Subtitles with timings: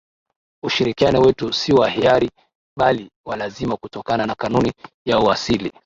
[0.63, 2.29] Ushirikiano wetu si wa hiari
[2.79, 4.71] bali wa lazima kutokana na kanuni
[5.05, 5.73] ya uasili